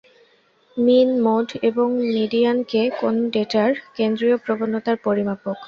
মিন, 0.77 1.09
mode 1.21 1.47
এবং 1.61 1.87
মিডিয়ানকে 2.13 2.81
কোন 2.99 3.15
ডেটার 3.29 3.69
কেন্দ্রীয় 3.95 4.35
প্রবনতার 4.37 4.97
পরিমাপক। 5.03 5.57